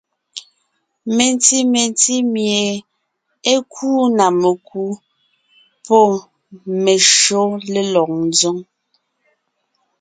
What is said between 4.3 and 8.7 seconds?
mekú pɔ́ meshÿó lélɔg ńzoŋ.